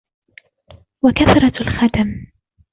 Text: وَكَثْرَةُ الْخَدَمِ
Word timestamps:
وَكَثْرَةُ 1.03 1.53
الْخَدَمِ 1.61 2.27